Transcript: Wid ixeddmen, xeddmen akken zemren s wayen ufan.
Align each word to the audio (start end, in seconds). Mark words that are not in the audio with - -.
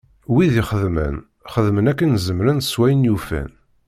Wid 0.33 0.53
ixeddmen, 0.61 1.15
xeddmen 1.51 1.89
akken 1.91 2.11
zemren 2.25 2.59
s 2.63 2.73
wayen 2.79 3.09
ufan. 3.15 3.51